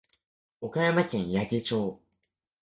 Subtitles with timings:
[0.61, 2.01] 岡山県矢掛町